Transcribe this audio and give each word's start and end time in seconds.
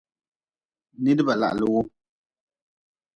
Nidba 1.03 1.33
lahli 1.39 1.65
wu. 1.71 1.81